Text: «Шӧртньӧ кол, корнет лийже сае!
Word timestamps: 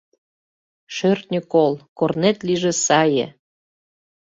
«Шӧртньӧ 0.95 1.39
кол, 1.53 1.73
корнет 1.97 2.37
лийже 2.47 2.71
сае! 2.85 3.27